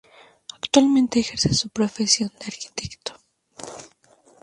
[0.55, 3.13] Actualmente ejerce su profesión de arquitecto.